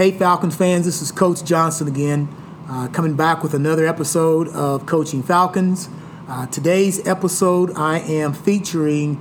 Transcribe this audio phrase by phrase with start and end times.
[0.00, 2.34] Hey, Falcons fans, this is Coach Johnson again,
[2.70, 5.90] uh, coming back with another episode of Coaching Falcons.
[6.26, 9.16] Uh, today's episode, I am featuring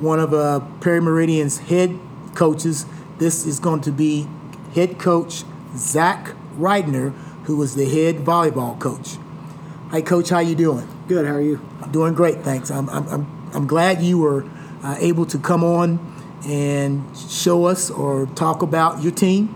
[0.00, 1.96] one of uh, Perry Meridian's head
[2.34, 2.84] coaches.
[3.18, 4.26] This is going to be
[4.74, 5.44] head coach
[5.76, 7.12] Zach Reidner,
[7.44, 9.18] who was the head volleyball coach.
[9.92, 10.88] Hey, Coach, how you doing?
[11.06, 11.26] Good.
[11.26, 11.64] How are you?
[11.80, 12.72] I'm doing great, thanks.
[12.72, 14.44] I'm, I'm, I'm, I'm glad you were
[14.82, 16.12] uh, able to come on
[16.44, 19.54] and show us or talk about your team,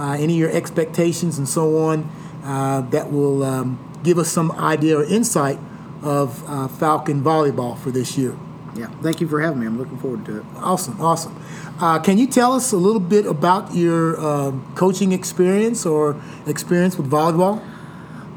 [0.00, 2.10] uh, any of your expectations and so on.
[2.42, 5.58] Uh, that will um, give us some idea or insight
[6.02, 8.34] of uh, Falcon volleyball for this year.
[8.74, 8.86] Yeah.
[9.02, 9.66] Thank you for having me.
[9.66, 10.44] I'm looking forward to it.
[10.56, 11.36] Awesome, awesome.
[11.78, 16.96] Uh, can you tell us a little bit about your um, coaching experience or experience
[16.96, 17.62] with volleyball?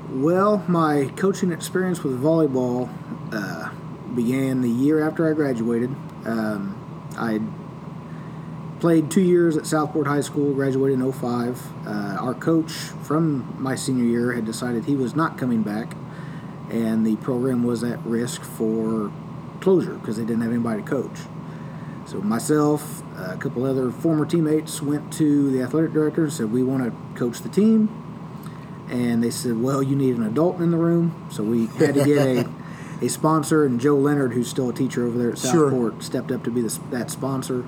[0.10, 2.90] Well, my coaching experience with volleyball
[3.32, 3.70] uh,
[4.14, 5.90] began the year after I graduated.
[6.26, 6.76] Um,
[7.18, 7.40] I
[8.84, 11.88] played two years at Southport High School, graduated in 05.
[11.88, 11.90] Uh,
[12.20, 15.96] our coach from my senior year had decided he was not coming back,
[16.70, 19.10] and the program was at risk for
[19.62, 21.18] closure because they didn't have anybody to coach.
[22.08, 26.62] So myself, a couple other former teammates went to the athletic director and said, "We
[26.62, 27.88] want to coach the team."
[28.90, 32.04] And they said, "Well, you need an adult in the room." So we had to
[32.04, 32.50] get a,
[33.02, 35.70] a sponsor, and Joe Leonard, who's still a teacher over there at Sure.
[35.70, 37.64] Southport, stepped up to be the, that sponsor.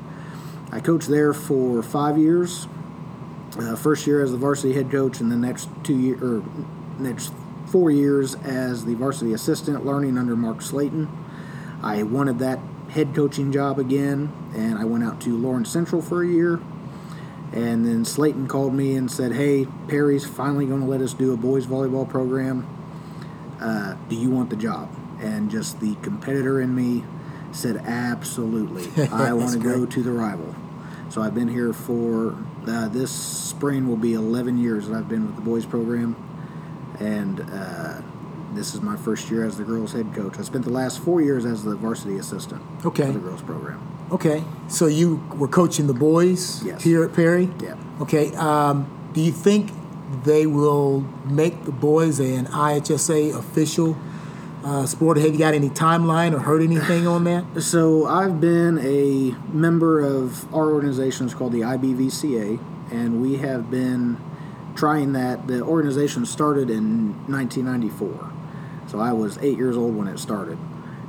[0.71, 2.67] I coached there for five years.
[3.57, 6.43] Uh, first year as the varsity head coach, and the next two year or
[6.99, 7.31] next
[7.67, 11.07] four years as the varsity assistant, learning under Mark Slayton.
[11.81, 16.23] I wanted that head coaching job again, and I went out to Lawrence Central for
[16.23, 16.59] a year.
[17.53, 21.33] And then Slayton called me and said, "Hey, Perry's finally going to let us do
[21.33, 22.67] a boys volleyball program.
[23.59, 24.89] Uh, do you want the job?"
[25.21, 27.05] And just the competitor in me
[27.51, 30.55] said, "Absolutely, I want to go to the rival."
[31.09, 32.35] So I've been here for
[32.67, 36.15] uh, this spring will be 11 years that I've been with the boys program,
[36.99, 38.01] and uh,
[38.53, 40.37] this is my first year as the girls head coach.
[40.37, 43.05] I spent the last four years as the varsity assistant Okay.
[43.07, 43.81] for the girls program.
[44.11, 46.83] Okay, so you were coaching the boys Yes.
[46.83, 47.49] here at Perry?
[47.61, 47.75] Yeah.
[48.01, 49.71] Okay, um, do you think
[50.23, 53.97] they will make the boys an IHSA official
[54.65, 55.17] uh, sport?
[55.17, 57.45] Have you got any timeline or heard anything on that?
[57.75, 61.25] So I've been a member of our organization.
[61.25, 62.59] It's called the IBVCA,
[62.91, 64.17] and we have been
[64.75, 65.47] trying that.
[65.47, 68.31] The organization started in 1994,
[68.87, 70.57] so I was eight years old when it started.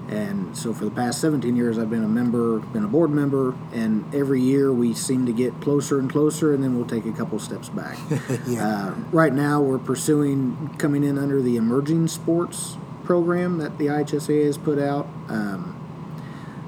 [0.09, 3.55] And so for the past 17 years, I've been a member, been a board member,
[3.73, 7.13] and every year we seem to get closer and closer, and then we'll take a
[7.13, 7.99] couple steps back.
[8.59, 14.45] uh, right now, we're pursuing coming in under the emerging sports program that the IHSA
[14.45, 15.07] has put out.
[15.29, 15.73] Um,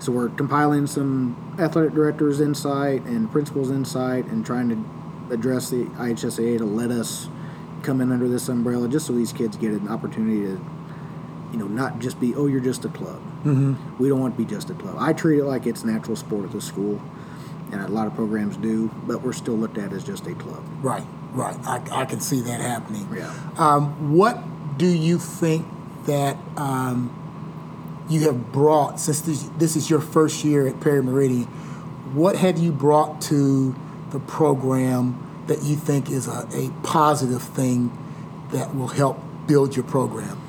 [0.01, 5.85] so we're compiling some athletic directors' insight and principals' insight, and trying to address the
[5.85, 7.29] IHSA to let us
[7.83, 10.61] come in under this umbrella, just so these kids get an opportunity to,
[11.53, 13.21] you know, not just be oh you're just a club.
[13.45, 13.99] Mm-hmm.
[13.99, 14.97] We don't want to be just a club.
[14.99, 17.03] I treat it like it's natural sport at the school,
[17.73, 20.65] and a lot of programs do, but we're still looked at as just a club.
[20.81, 21.57] Right, right.
[21.67, 23.09] I, I can see that happening.
[23.15, 23.35] Yeah.
[23.57, 24.39] Um, what
[24.79, 25.67] do you think
[26.09, 27.15] that um,
[28.09, 31.45] you have brought since this, this is your first year at Perry Meridian?
[32.15, 33.77] What have you brought to
[34.11, 37.97] the program that you think is a, a positive thing
[38.53, 40.41] that will help build your program?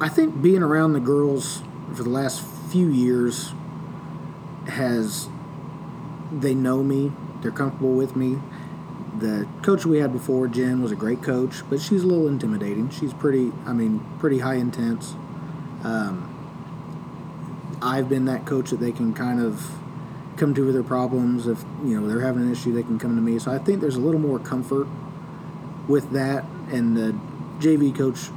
[0.00, 1.62] I think being around the girls
[1.94, 3.52] for the last few years
[4.66, 5.28] has
[6.32, 7.12] they know me,
[7.42, 8.38] they're comfortable with me.
[9.20, 12.88] The coach we had before, Jen, was a great coach, but she's a little intimidating.
[12.90, 15.12] She's pretty, I mean, pretty high intense.
[15.84, 16.26] Um,
[17.82, 19.70] I've been that coach that they can kind of
[20.36, 21.46] come to with their problems.
[21.46, 23.38] If you know they're having an issue, they can come to me.
[23.38, 24.86] So I think there's a little more comfort
[25.86, 26.44] with that.
[26.70, 27.14] And the
[27.58, 28.30] JV coach,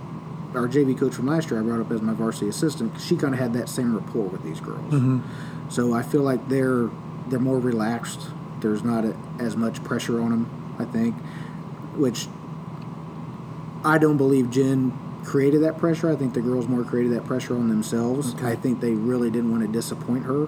[0.53, 2.99] our JV coach from last year, I brought up as my varsity assistant.
[2.99, 5.21] She kind of had that same rapport with these girls.
[5.69, 6.89] So I feel like they're
[7.27, 8.27] they're more relaxed.
[8.59, 10.62] There's not a, as much pressure on them.
[10.79, 11.15] I think,
[11.95, 12.27] which
[13.85, 14.91] I don't believe Jen
[15.23, 16.09] created that pressure.
[16.11, 18.33] I think the girls more created that pressure on themselves.
[18.35, 18.47] Okay.
[18.47, 20.47] I think they really didn't want to disappoint her,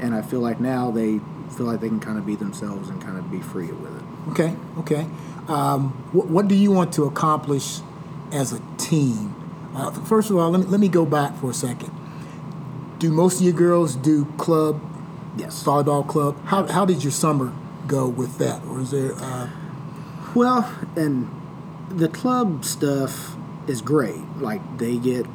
[0.00, 1.20] and I feel like now they
[1.56, 4.04] feel like they can kind of be themselves and kind of be free with it.
[4.30, 5.06] Okay, okay.
[5.48, 7.80] Um, what, what do you want to accomplish
[8.32, 9.34] as a team?
[9.74, 11.90] Uh, first of all, let me, let me go back for a second.
[12.98, 14.80] Do most of your girls do club,
[15.36, 15.62] Yes.
[15.62, 16.36] volleyball club?
[16.46, 17.52] How, how did your summer
[17.88, 18.62] go with that?
[18.66, 19.48] Or is there, uh,
[20.34, 21.28] Well, and
[21.90, 23.34] the club stuff
[23.66, 24.20] is great.
[24.38, 25.26] Like they get,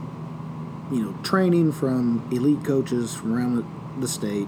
[0.91, 3.65] you know, training from elite coaches from around
[3.99, 4.47] the, state.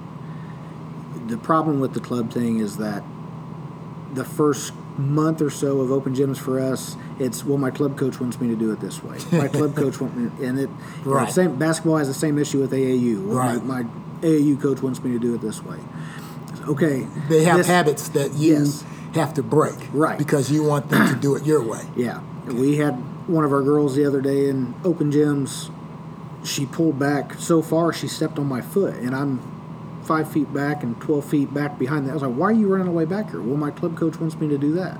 [1.27, 3.03] The problem with the club thing is that
[4.13, 8.19] the first month or so of open gyms for us, it's well, my club coach
[8.21, 9.17] wants me to do it this way.
[9.31, 10.69] My club coach wants me, and it
[11.03, 11.31] you know, Right.
[11.31, 13.25] same basketball has the same issue with AAU.
[13.25, 13.63] Well, Right.
[13.65, 13.89] My, my
[14.21, 15.77] AAU coach wants me to do it this way.
[16.67, 18.83] Okay, They have this- habits that you Yes.
[19.13, 20.17] have to break, Right.
[20.17, 21.81] Because you want them to do it your way.
[21.95, 22.95] Yeah, we had
[23.27, 25.69] one of our girls the other day in open gyms.
[26.43, 29.39] She pulled back so far she stepped on my foot, and I'm
[30.03, 32.11] five feet back and twelve feet back behind that.
[32.11, 34.39] I was like, "Why are you running away back here?" Well, my club coach wants
[34.39, 34.99] me to do that.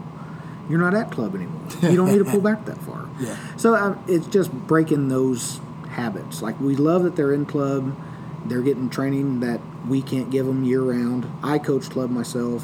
[0.67, 1.61] You're not at club anymore.
[1.83, 3.05] You don't need to pull back that far.
[3.19, 3.35] Yeah.
[3.57, 5.59] So um, it's just breaking those
[5.89, 6.41] habits.
[6.41, 7.95] Like we love that they're in club.
[8.45, 11.25] They're getting training that we can't give them year round.
[11.43, 12.63] I coach club myself.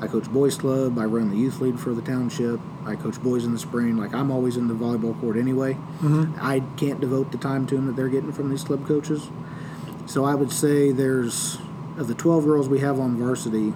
[0.00, 0.98] I coach boys club.
[0.98, 2.58] I run the youth league for the township.
[2.86, 3.96] I coach boys in the spring.
[3.98, 5.74] Like I'm always in the volleyball court anyway.
[6.00, 6.36] Mm-hmm.
[6.40, 9.28] I can't devote the time to them that they're getting from these club coaches.
[10.06, 11.58] So I would say there's
[11.98, 13.74] of the 12 girls we have on varsity.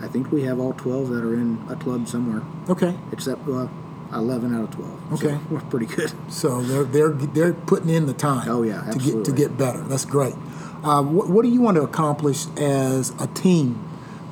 [0.00, 2.96] I think we have all 12 that are in a club somewhere, Okay.
[3.12, 3.70] except well,
[4.12, 5.00] 11 out of 12.
[5.20, 5.38] So Okay.
[5.50, 6.12] we're pretty good.
[6.28, 8.48] So they're they're they're putting in the time.
[8.48, 9.80] Oh, yeah, to get to get better.
[9.82, 10.34] That's great.
[10.82, 13.84] Uh, what, what do you want to accomplish as a team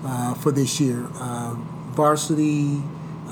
[0.04, 1.08] uh, for this year?
[1.18, 1.54] Uh,
[1.90, 2.82] varsity,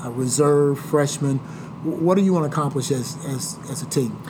[0.03, 1.37] uh, reserve, freshman.
[1.83, 4.21] What do you want to accomplish as as, as a team?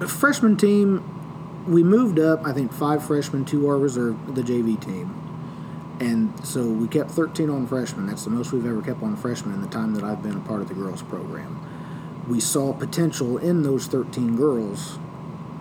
[0.00, 1.04] The freshman team,
[1.68, 2.44] we moved up.
[2.44, 5.14] I think five freshmen to our reserve, the JV team,
[6.02, 8.06] and so we kept 13 on freshmen.
[8.06, 10.40] That's the most we've ever kept on freshmen in the time that I've been a
[10.40, 11.60] part of the girls program.
[12.28, 14.98] We saw potential in those 13 girls,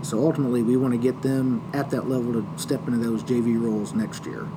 [0.02, 3.62] so ultimately we want to get them at that level to step into those JV
[3.62, 4.48] roles next year.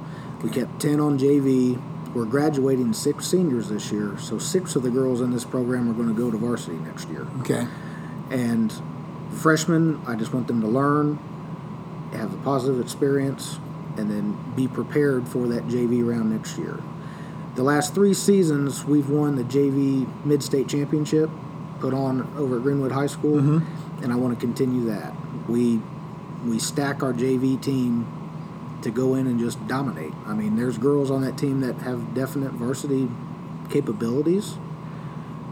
[0.43, 1.83] We kept 10 on JV.
[2.15, 5.95] We're graduating six seniors this year, so six of the girls in this program are
[5.95, 7.27] going to go to varsity next year.
[7.41, 7.67] Okay.
[8.31, 8.73] And
[9.33, 11.19] freshmen, I just want them to learn,
[12.13, 13.59] have a positive experience,
[13.97, 16.81] and then be prepared for that JV round next year.
[17.55, 21.31] The last three seasons, we've won the JV Mid State Championship,
[21.81, 24.03] put on over at Greenwood High School, mm-hmm.
[24.03, 25.15] and I want to continue that.
[25.49, 25.81] We
[26.45, 28.07] we stack our JV team
[28.83, 30.13] to go in and just dominate.
[30.27, 33.09] I mean, there's girls on that team that have definite varsity
[33.71, 34.57] capabilities,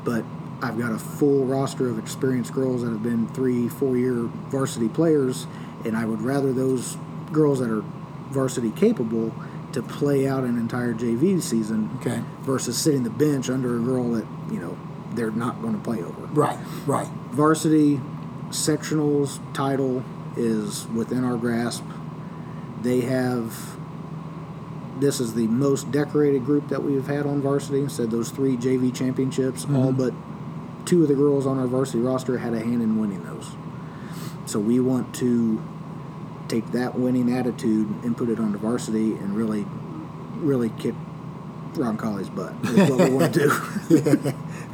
[0.05, 0.25] but
[0.61, 4.89] I've got a full roster of experienced girls that have been three, four year varsity
[4.89, 5.47] players,
[5.85, 6.97] and I would rather those
[7.33, 7.85] girls that are
[8.33, 9.35] varsity capable
[9.73, 12.23] to play out an entire JV season Okay.
[12.43, 14.77] versus sitting the bench under a girl that, you know,
[15.15, 16.27] they're not going to play over.
[16.33, 16.59] Right.
[16.87, 17.09] Right.
[17.31, 18.01] Varsity
[18.51, 20.05] sectionals title
[20.37, 21.85] is within our grasp.
[22.83, 23.77] They have
[24.99, 27.89] this is the most decorated group that we've had on varsity.
[27.89, 29.97] Said those three JV championships, all mm-hmm.
[29.97, 30.15] but
[30.87, 33.51] two of the girls on our varsity roster had a hand in winning those.
[34.47, 35.63] So we want to
[36.53, 39.65] take that winning attitude and put it onto varsity and really,
[40.37, 40.95] really kick
[41.73, 42.53] Roncalli's butt.
[42.65, 43.41] Is what we want to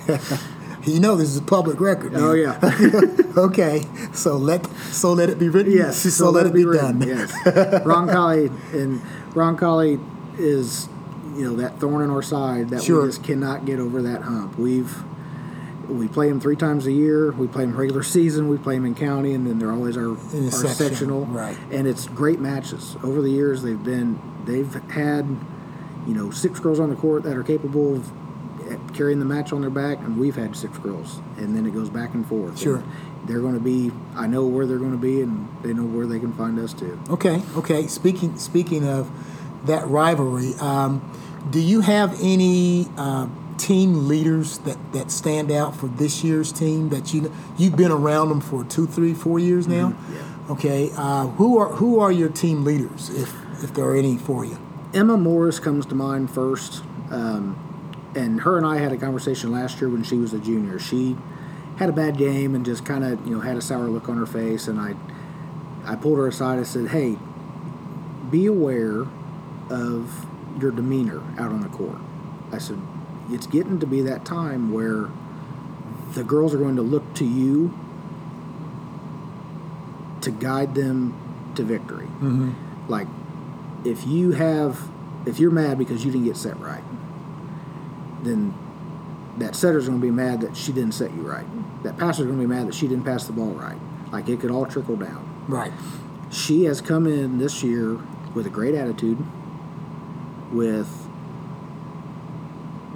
[0.07, 0.19] do.
[0.85, 2.13] You know this is a public record.
[2.15, 2.59] oh yeah.
[3.37, 3.83] okay.
[4.15, 5.73] So let so let it be written.
[5.73, 7.09] Yes, So, let, it be, written, done.
[7.09, 7.31] Yes,
[7.85, 9.03] Roncalli and
[9.35, 10.01] Roncalli
[10.39, 10.89] is,
[11.35, 13.03] you know, that thorn in our side that Sure.
[13.03, 14.57] we just cannot get over that hump.
[14.57, 14.97] We've
[15.89, 17.33] we play them three times a year.
[17.33, 18.49] We play them regular season.
[18.49, 20.17] We play them in county, and then they're always our, our
[20.51, 21.27] section, sectional.
[21.27, 21.57] right.
[21.71, 22.97] And it's great matches.
[23.03, 25.27] Over the years, they've been they've had,
[26.07, 28.11] you know, six girls on the court that are capable of
[28.95, 31.89] carrying the match on their back, and we've had six girls, and then it goes
[31.89, 32.59] back and forth.
[32.59, 32.77] Sure.
[32.77, 33.91] And they're going to be.
[34.15, 36.73] I know where they're going to be, and they know where they can find us
[36.73, 36.99] too.
[37.11, 37.87] Okay, okay.
[37.87, 39.11] Speaking speaking of
[39.67, 41.03] that rivalry, um,
[41.51, 43.27] do you have any uh,
[43.59, 48.29] team leaders that, that stand out for this year's team that you you've been around
[48.29, 49.95] them for two, three, four years now?
[50.13, 50.23] yeah.
[50.51, 50.91] Okay.
[50.97, 54.59] Uh, who are who are your team leaders, if if there are any for you?
[54.95, 57.57] Emma Morris comes to mind first, um,
[58.15, 60.79] and her and I had a conversation last year when she was a junior.
[60.79, 61.17] She
[61.77, 64.17] had a bad game and just kind of you know had a sour look on
[64.17, 64.95] her face, and I
[65.85, 67.19] I pulled her aside and said, "Hey,
[68.31, 69.07] be aware
[69.69, 70.27] of
[70.61, 71.99] your demeanor out on the court."
[72.51, 72.79] I said,
[73.31, 75.09] "It's getting to be that time where
[76.15, 77.73] the girls are going to look to you
[80.23, 81.15] to guide them
[81.55, 82.51] to victory." Mm-hmm.
[82.89, 83.07] like
[83.85, 84.89] if you have
[85.27, 86.83] if you're mad because you didn't get set right
[88.23, 88.53] then
[89.39, 91.47] that setter's going to be mad that she didn't set you right
[91.85, 93.79] that passer's going to be mad that she didn't pass the ball right
[94.11, 95.73] like it could all trickle down Right.
[96.31, 97.99] she has come in this year
[98.35, 99.19] with a great attitude
[100.53, 101.08] with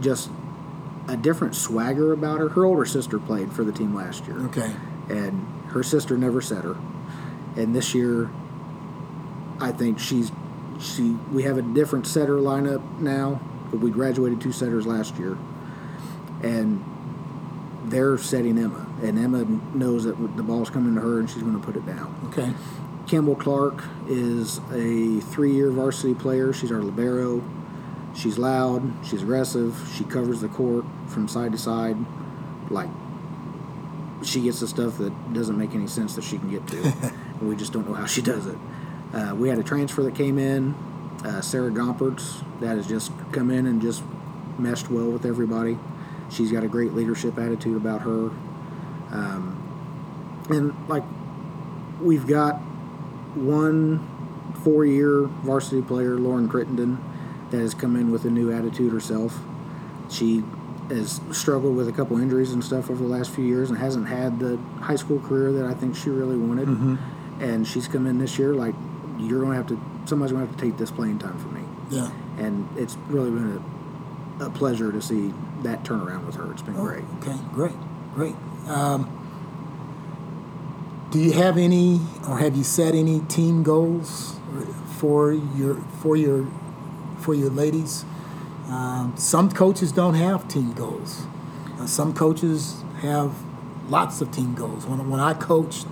[0.02, 0.30] just
[1.08, 4.72] a different swagger about her her older sister played for the team last year Okay.
[5.08, 6.76] and her sister never set her.
[7.56, 8.30] And this year,
[9.60, 10.30] I think she's
[10.80, 11.16] she.
[11.32, 13.40] We have a different setter lineup now
[13.70, 15.38] but we graduated two setters last year,
[16.42, 16.84] and
[17.86, 19.44] they're setting Emma, and Emma
[19.74, 22.14] knows that the ball's coming to her, and she's going to put it down.
[22.26, 22.52] Okay.
[23.06, 26.52] Campbell Clark is a three-year varsity player.
[26.52, 27.42] She's our libero.
[28.14, 28.82] She's loud.
[29.04, 29.76] She's aggressive.
[29.96, 31.96] She covers the court from side to side,
[32.70, 32.88] like
[34.24, 36.82] she gets the stuff that doesn't make any sense that she can get to,
[37.40, 38.56] and we just don't know how she does it.
[39.12, 40.74] Uh, we had a transfer that came in,
[41.24, 44.02] uh, Sarah Gompertz, that has just come in and just
[44.58, 45.78] meshed well with everybody.
[46.30, 48.30] She's got a great leadership attitude about her,
[49.10, 51.04] um, and like
[52.00, 52.54] we've got
[53.34, 54.08] one
[54.64, 56.98] four-year varsity player, Lauren Crittenden,
[57.52, 59.38] that has come in with a new attitude herself.
[60.10, 60.42] She
[60.88, 64.08] has struggled with a couple injuries and stuff over the last few years and hasn't
[64.08, 66.68] had the high school career that I think she really wanted.
[67.40, 68.74] And she's come in this year like
[69.18, 71.54] you're going to have to somebody's going to have to take this playing time from
[71.54, 71.62] me.
[71.90, 72.10] Yeah.
[72.38, 73.62] And it's really been
[74.40, 75.32] a, a pleasure to see
[75.62, 76.50] that turnaround with her.
[76.52, 77.04] It's been Oh, great.
[77.20, 77.74] Okay, great,
[78.14, 78.34] great.
[78.66, 79.18] Um,
[81.10, 84.36] do you have any, or have you set any team goals
[84.96, 86.46] for your for your
[87.22, 88.04] for your ladies?
[88.68, 91.22] Um, some coaches don't have team goals.
[91.78, 93.34] Uh, some coaches have
[93.88, 94.86] lots of team goals.
[94.86, 95.86] When when I coached,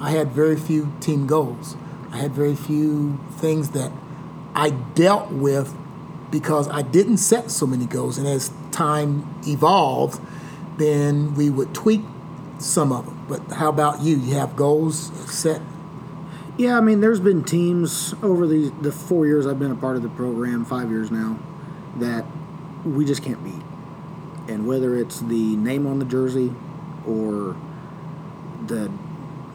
[0.00, 1.76] I had very few team goals.
[2.10, 3.92] I had very few things that
[4.54, 5.74] I dealt with
[6.30, 8.18] because I didn't set so many goals.
[8.18, 10.20] And as time evolved,
[10.78, 12.02] then we would tweak
[12.58, 13.26] some of them.
[13.28, 14.16] But how about you?
[14.16, 15.60] You have goals set?
[16.58, 19.94] Yeah, I mean, there's been teams over the the four years I've been a part
[19.94, 21.38] of the program, five years now,
[21.98, 22.26] that
[22.84, 23.62] we just can't beat.
[24.52, 26.52] And whether it's the name on the jersey
[27.06, 27.56] or
[28.66, 28.90] the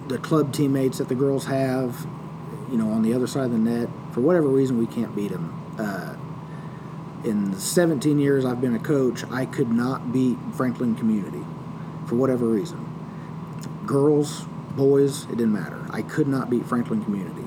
[0.07, 2.07] the club teammates that the girls have,
[2.71, 5.31] you know, on the other side of the net, for whatever reason, we can't beat
[5.31, 5.53] them.
[5.77, 6.15] Uh,
[7.25, 11.43] in the 17 years I've been a coach, I could not beat Franklin Community
[12.05, 12.79] for whatever reason.
[13.85, 14.45] Girls,
[14.75, 15.85] boys, it didn't matter.
[15.89, 17.45] I could not beat Franklin Community.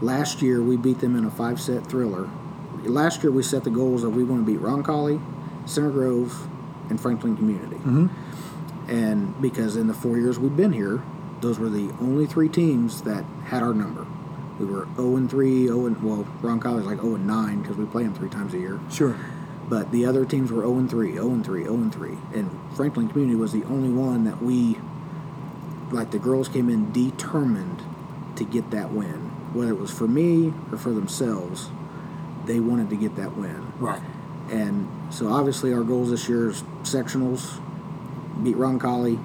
[0.00, 2.28] Last year we beat them in a five set thriller.
[2.82, 5.20] Last year we set the goals of we want to beat Roncalli,
[5.68, 6.48] Center Grove,
[6.90, 7.76] and Franklin Community.
[7.76, 8.90] Mm-hmm.
[8.90, 11.02] And because in the four years we've been here,
[11.40, 14.06] those were the only three teams that had our number.
[14.58, 17.76] We were 0 and 3, 0 and well, Roncalli is like 0 and 9 because
[17.76, 18.80] we play them three times a year.
[18.90, 19.16] Sure.
[19.68, 22.16] But the other teams were 0 and 3, 0 and 3, 0 and 3.
[22.34, 24.78] And Franklin Community was the only one that we,
[25.90, 27.82] like the girls came in determined
[28.36, 29.30] to get that win.
[29.52, 31.70] Whether it was for me or for themselves,
[32.44, 33.72] they wanted to get that win.
[33.78, 34.02] Right.
[34.50, 37.60] And so obviously our goals this year is sectionals,
[38.42, 39.18] beat Roncalli,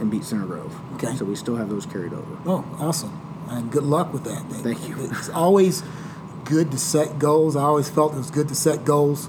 [0.00, 0.78] and beat Center Grove.
[0.94, 1.14] Okay.
[1.16, 2.38] So we still have those carried over.
[2.46, 3.18] Oh, awesome.
[3.48, 4.42] And good luck with that.
[4.62, 4.96] Thank you.
[5.10, 5.82] It's always
[6.44, 7.56] good to set goals.
[7.56, 9.28] I always felt it was good to set goals,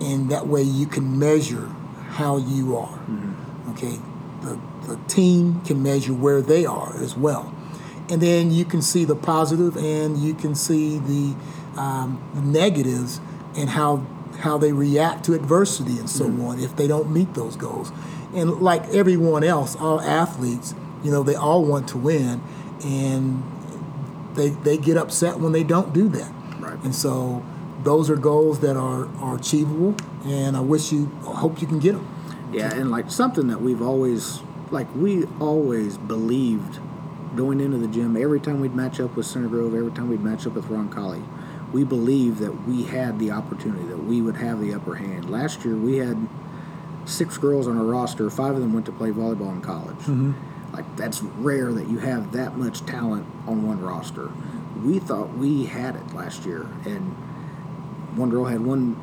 [0.00, 1.68] and that way you can measure
[2.08, 2.98] how you are.
[2.98, 3.70] Mm-hmm.
[3.72, 3.98] Okay?
[4.44, 7.54] The, the team can measure where they are as well.
[8.10, 11.34] And then you can see the positive and you can see the,
[11.80, 13.20] um, the negatives
[13.56, 14.06] and how
[14.38, 17.92] how they react to adversity and so on if they don't meet those goals.
[18.34, 22.42] And like everyone else, all athletes, you know, they all want to win
[22.84, 23.42] and
[24.34, 26.32] they they get upset when they don't do that.
[26.58, 26.78] Right.
[26.82, 27.44] And so
[27.82, 31.78] those are goals that are, are achievable and I wish you I hope you can
[31.78, 32.08] get them.
[32.54, 36.78] Yeah, and like something that we've always like we always believed
[37.36, 40.22] going into the gym every time we'd match up with Center Grove, every time we'd
[40.22, 41.24] match up with Roncalli,
[41.72, 45.28] we believed that we had the opportunity, that we would have the upper hand.
[45.30, 46.28] Last year we had
[47.04, 49.96] six girls on our roster, five of them went to play volleyball in college.
[49.96, 50.32] Mm-hmm.
[50.72, 54.30] Like that's rare that you have that much talent on one roster.
[54.84, 57.14] We thought we had it last year and
[58.16, 58.96] one girl had one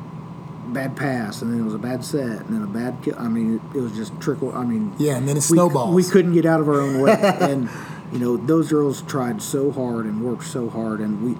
[0.66, 3.16] bad pass, and then it was a bad set, and then a bad kill.
[3.18, 4.52] I mean, it, it was just trickle.
[4.52, 5.94] I mean, Yeah, and then it snowballs.
[5.94, 7.68] We couldn't get out of our own way, and
[8.12, 11.36] you know those girls tried so hard and worked so hard, and we,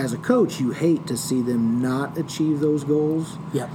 [0.00, 3.38] as a coach, you hate to see them not achieve those goals.
[3.52, 3.68] Yeah.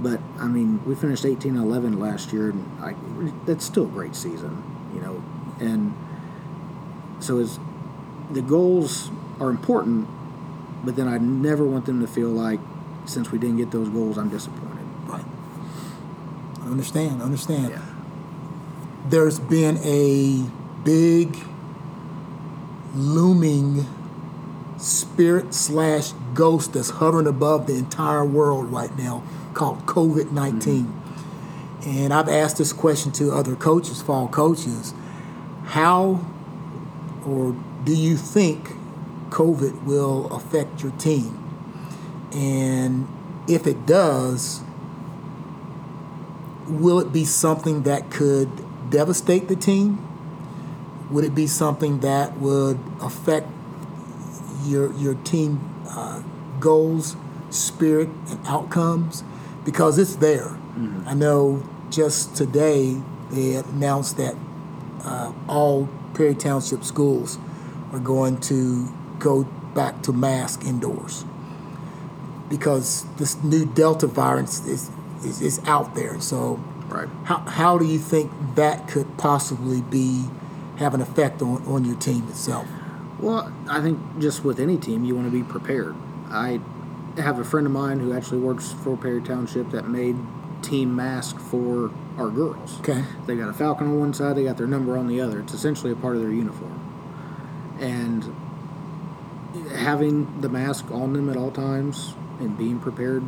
[0.00, 2.94] But I mean, we finished 18-11 last year, and I,
[3.44, 4.62] that's still a great season,
[4.94, 5.22] you know.
[5.60, 5.94] And
[7.20, 7.58] so it's
[8.30, 10.08] the goals are important,
[10.84, 12.60] but then I never want them to feel like
[13.06, 14.86] since we didn't get those goals, I'm disappointed.
[15.06, 15.24] Right.
[16.62, 17.70] I understand, I understand.
[17.70, 17.82] Yeah.
[19.08, 20.44] There's been a
[20.84, 21.36] big
[22.94, 23.86] looming
[24.78, 29.22] spirit slash ghost that's hovering above the entire world right now
[29.54, 30.84] called COVID 19.
[30.84, 31.00] Mm-hmm.
[31.88, 34.94] And I've asked this question to other coaches, fall coaches.
[35.64, 36.24] How
[37.24, 38.70] or do you think
[39.30, 41.49] COVID will affect your team?
[42.32, 43.08] And
[43.48, 44.60] if it does,
[46.66, 48.50] will it be something that could
[48.90, 50.06] devastate the team?
[51.10, 53.48] Would it be something that would affect
[54.64, 56.22] your your team uh,
[56.60, 57.16] goals,
[57.50, 59.24] spirit, and outcomes?
[59.64, 60.46] Because it's there.
[60.46, 61.08] Mm-hmm.
[61.08, 64.36] I know just today they announced that
[65.04, 67.38] uh, all Perry Township schools
[67.92, 69.44] are going to go
[69.74, 71.24] back to mask indoors
[72.50, 74.90] because this new Delta virus is,
[75.24, 76.20] is, is out there.
[76.20, 77.08] So, right.
[77.24, 80.26] how, how do you think that could possibly be
[80.76, 82.66] have an effect on, on your team itself?
[83.18, 85.94] Well, I think just with any team, you want to be prepared.
[86.28, 86.60] I
[87.18, 90.16] have a friend of mine who actually works for Perry Township that made
[90.62, 92.80] team mask for our girls.
[92.80, 93.04] Okay.
[93.26, 95.40] They got a falcon on one side, they got their number on the other.
[95.40, 96.78] It's essentially a part of their uniform.
[97.80, 98.24] And
[99.76, 103.22] having the mask on them at all times and being prepared.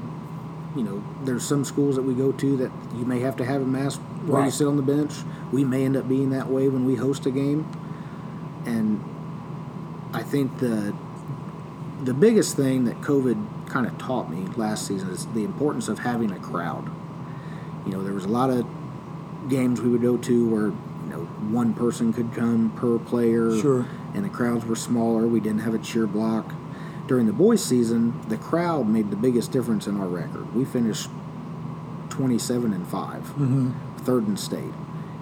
[0.75, 3.61] You know, there's some schools that we go to that you may have to have
[3.61, 4.47] a mask while right.
[4.47, 5.13] you sit on the bench.
[5.53, 7.69] We may end up being that way when we host a game.
[8.65, 9.05] And
[10.15, 10.95] I think the
[12.03, 16.01] the biggest thing that COVID kind of taught me last season is the importance of
[16.01, 16.91] having a crowd.
[17.87, 18.67] You know, there was a lot of
[19.49, 23.87] games we would go to where you know one person could come per player, sure.
[24.15, 25.27] and the crowds were smaller.
[25.27, 26.55] We didn't have a cheer block
[27.13, 30.55] during the boys' season, the crowd made the biggest difference in our record.
[30.55, 31.11] We finished
[32.09, 33.71] 27 and 5, mm-hmm.
[33.99, 34.73] third in state,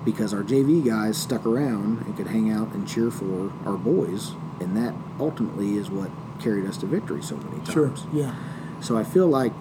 [0.04, 4.35] because our JV guys stuck around and could hang out and cheer for our boys,
[4.61, 7.73] and that ultimately is what carried us to victory so many times.
[7.73, 8.37] Sure, yeah.
[8.80, 9.52] So I feel like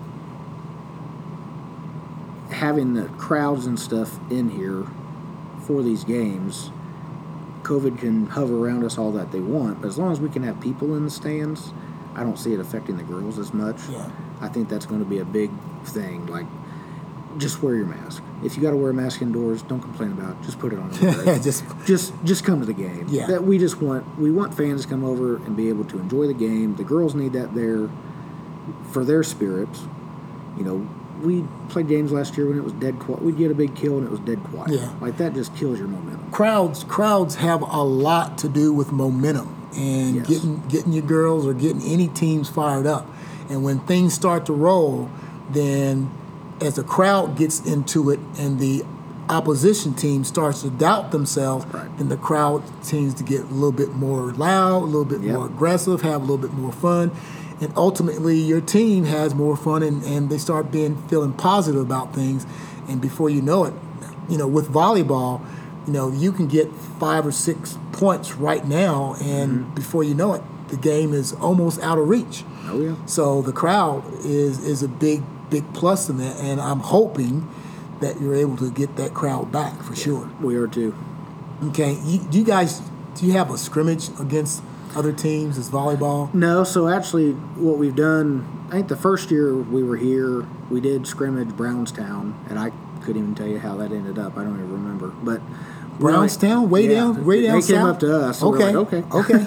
[2.52, 4.86] having the crowds and stuff in here
[5.66, 6.70] for these games,
[7.64, 10.44] COVID can hover around us all that they want, but as long as we can
[10.44, 11.74] have people in the stands,
[12.16, 13.78] I don't see it affecting the girls as much.
[13.90, 14.10] Yeah.
[14.42, 15.52] I think that's going to be a big
[15.86, 16.26] thing.
[16.28, 16.46] Like,
[17.38, 18.24] just wear your mask.
[18.44, 20.42] If you got to wear a mask indoors, don't complain about it.
[20.44, 20.92] Just put it on.
[21.42, 23.06] just, just, just come to the game.
[23.10, 23.28] Yeah.
[23.28, 26.28] That we just want we want fans to come over and be able to enjoy
[26.28, 26.76] the game.
[26.76, 27.90] The girls need that there
[28.92, 29.84] for their spirits.
[30.58, 30.90] You know,
[31.22, 33.22] we played games last year when it was dead quiet.
[33.22, 34.72] We'd get a big kill and it was dead quiet.
[34.72, 34.94] Yeah.
[35.02, 36.32] Like that just kills your momentum.
[36.32, 40.28] Crowds, crowds have a lot to do with momentum and yes.
[40.28, 43.08] getting getting your girls or getting any teams fired up.
[43.50, 45.10] And when things start to roll,
[45.50, 46.12] then
[46.62, 48.84] as the crowd gets into it and the
[49.30, 51.98] opposition team starts to doubt themselves, right.
[51.98, 55.36] then the crowd tends to get a little bit more loud, a little bit yep.
[55.36, 57.12] more aggressive, have a little bit more fun.
[57.62, 62.14] And ultimately, your team has more fun and, and they start being feeling positive about
[62.16, 62.46] things.
[62.88, 63.74] And before you know it,
[64.30, 65.42] you know, with volleyball,
[65.90, 69.74] you know, you can get five or six points right now, and mm-hmm.
[69.74, 72.44] before you know it, the game is almost out of reach.
[72.66, 73.06] Oh yeah.
[73.08, 77.50] So the crowd is is a big big plus in that, and I'm hoping
[78.02, 80.32] that you're able to get that crowd back for yeah, sure.
[80.40, 80.96] We are too.
[81.64, 82.84] Okay, you, do you guys
[83.16, 84.62] do you have a scrimmage against
[84.96, 86.32] other teams as volleyball?
[86.36, 86.64] No.
[86.64, 91.08] So actually, what we've done, I think the first year we were here, we did
[91.08, 92.72] scrimmage Brownstown, and I
[93.02, 94.38] couldn't even tell you how that ended up.
[94.38, 95.42] I don't even remember, but
[96.00, 97.70] Brownstown, way yeah, down, way down They south?
[97.70, 98.42] came up to us.
[98.42, 99.46] Okay, like, okay, okay.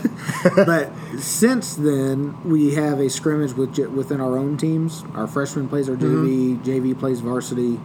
[0.64, 5.02] but since then, we have a scrimmage with within our own teams.
[5.14, 6.62] Our freshman plays our JV, mm-hmm.
[6.62, 7.80] JV plays varsity,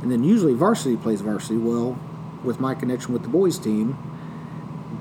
[0.00, 1.58] and then usually varsity plays varsity.
[1.58, 1.98] Well,
[2.42, 3.98] with my connection with the boys team,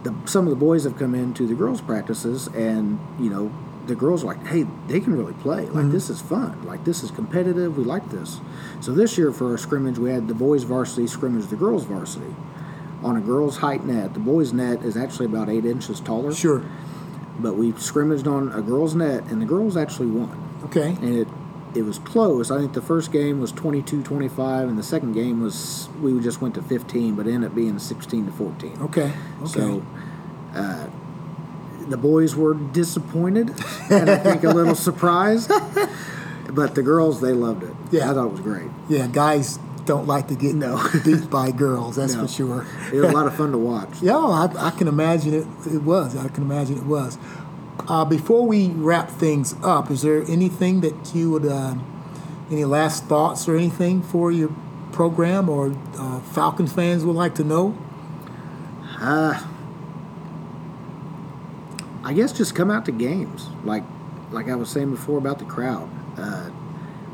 [0.04, 3.52] the, some of the boys have come into the girls' practices, and you know
[3.88, 5.62] the girls are like, hey, they can really play.
[5.62, 5.92] Like mm-hmm.
[5.92, 6.66] this is fun.
[6.66, 7.78] Like this is competitive.
[7.78, 8.42] We like this.
[8.82, 12.36] So this year for our scrimmage, we had the boys varsity scrimmage the girls varsity
[13.06, 14.16] on a girls' height net.
[14.16, 16.34] The boys' net is actually about eight inches taller.
[16.34, 16.66] Sure.
[17.40, 20.60] But we scrimmaged on a girls' net, and the girls actually won.
[20.66, 20.90] Okay.
[20.90, 21.28] And it
[21.76, 22.52] it was close.
[22.52, 26.56] I think the first game was 22-25, and the second game was we just went
[26.56, 28.78] to 15, but ended up being 16 to 14.
[28.82, 29.14] Okay.
[29.42, 29.46] Okay.
[29.46, 29.86] So.
[30.54, 30.88] Uh,
[31.90, 33.50] the boys were disappointed
[33.92, 35.52] and I think a little surprised,
[36.50, 37.74] but the girls they loved it.
[37.92, 38.72] Yeah, I thought it was great.
[38.90, 40.82] Yeah, guys don't like to get no.
[41.06, 41.96] beat by girls.
[41.96, 42.24] That's no.
[42.24, 42.68] for sure.
[42.92, 43.90] It was a lot of fun to watch.
[44.02, 45.48] yeah, I, I, can imagine it.
[45.68, 46.16] It was.
[46.16, 47.18] I can imagine it was.
[47.88, 51.76] Uh, before we wrap things up, is there anything that you would, uh,
[52.50, 54.50] any last thoughts or anything for your
[54.92, 57.78] program or uh, Falcons fans would like to know?
[59.00, 59.46] Uh,
[62.04, 63.84] I guess just come out to games, like
[64.32, 65.90] like I was saying before about the crowd.
[66.18, 66.50] Uh,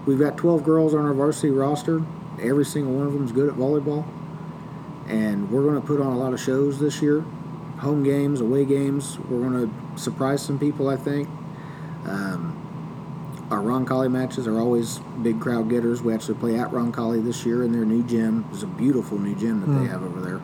[0.05, 2.03] we've got 12 girls on our varsity roster
[2.41, 4.05] every single one of them is good at volleyball,
[5.07, 7.21] and we're going to put on a lot of shows this year.
[7.79, 9.17] Home games, away games.
[9.19, 11.27] We're going to surprise some people, I think.
[12.05, 12.57] Um,
[13.49, 16.01] our Roncalli matches are always big crowd getters.
[16.01, 18.45] We actually play at Roncalli this year in their new gym.
[18.53, 20.41] It's a beautiful new gym that they have over there.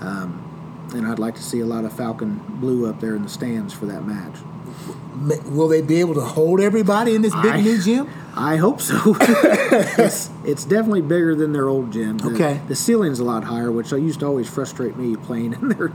[0.00, 3.28] Um, and I'd like to see a lot of Falcon blue up there in the
[3.28, 4.36] stands for that match.
[5.46, 8.08] Will they be able to hold everybody in this big I- new gym?
[8.36, 8.96] I hope so.
[9.20, 12.18] it's, it's definitely bigger than their old gym.
[12.18, 12.60] The, Okay.
[12.68, 15.92] The ceiling's a lot higher, which used to always frustrate me playing in their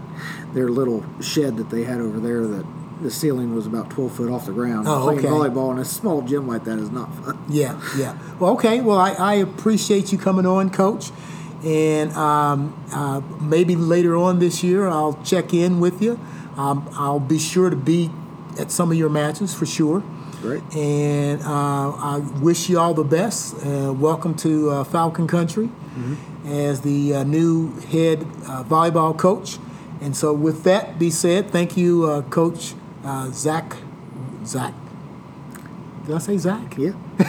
[0.54, 2.48] their little shed that they had over there.
[2.48, 2.66] That
[3.02, 4.88] the ceiling was about twelve foot off the ground.
[4.88, 5.28] Oh, playing okay.
[5.28, 7.44] volleyball in a small gym like that is not fun.
[7.50, 8.18] Yeah, yeah.
[8.40, 8.82] Well, okay.
[8.82, 11.12] Well, I, I appreciate you coming on, Coach.
[11.64, 16.18] And um, uh, maybe later on this year, I'll check in with you.
[16.56, 18.10] Um, I'll be sure to be
[18.58, 20.04] at some of your matches for sure.
[20.42, 20.64] Great.
[20.74, 23.56] And uh, I wish you all the best.
[23.56, 25.70] Uh, welcome to uh, Falcon Country
[26.46, 29.58] as the uh, new head uh, volleyball coach.
[30.02, 32.74] And so, with that be said, thank you, uh, Coach
[33.04, 33.76] uh, Zach.
[34.46, 34.74] Zach.
[36.06, 36.78] Did I say Zach?
[36.78, 36.92] Yeah.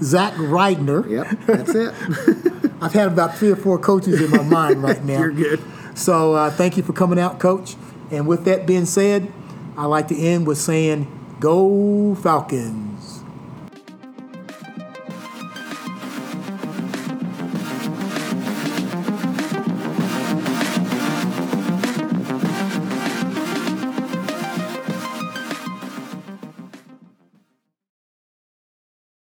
[0.00, 1.10] Zach Reidner.
[1.10, 1.38] Yep.
[1.46, 2.72] That's it.
[2.80, 5.18] I've had about three or four coaches in my mind right now.
[5.18, 5.60] You're good.
[5.96, 7.74] So uh, thank you for coming out, Coach.
[8.12, 9.32] And with that being said,
[9.76, 12.85] I like to end with saying, "Go Falcons."